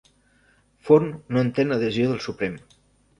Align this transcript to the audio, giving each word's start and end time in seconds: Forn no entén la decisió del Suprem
Forn 0.87 1.11
no 1.37 1.43
entén 1.47 1.73
la 1.75 1.77
decisió 1.83 2.09
del 2.13 2.23
Suprem 2.29 2.57